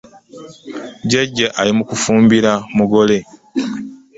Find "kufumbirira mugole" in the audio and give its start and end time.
1.89-3.17